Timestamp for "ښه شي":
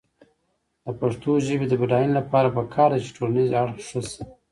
3.87-4.21